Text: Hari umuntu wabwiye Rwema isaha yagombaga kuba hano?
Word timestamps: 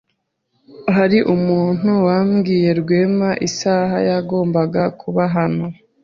Hari 0.95 1.19
umuntu 1.35 1.89
wabwiye 2.05 2.69
Rwema 2.81 3.29
isaha 3.47 3.97
yagombaga 4.09 4.83
kuba 5.01 5.23
hano? 5.35 5.65